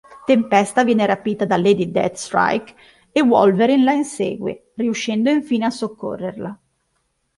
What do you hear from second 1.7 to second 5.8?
Deathstrike e Wolverine la insegue, riuscendo infine a